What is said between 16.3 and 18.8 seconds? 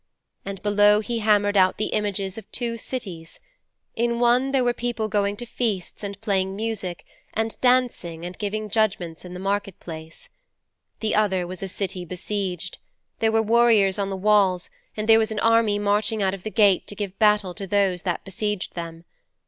of the gate to give battle to those that besieged